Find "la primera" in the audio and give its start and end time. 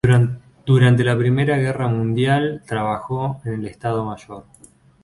1.03-1.57